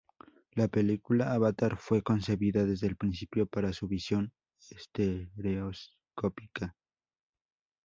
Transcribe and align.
La 0.55 0.67
película 0.67 1.31
Avatar 1.31 1.77
fue 1.77 2.01
concebida 2.01 2.65
desde 2.65 2.87
el 2.87 2.95
principio 2.95 3.45
para 3.45 3.71
su 3.71 3.87
visión 3.87 4.33
estereoscópica. 4.71 6.75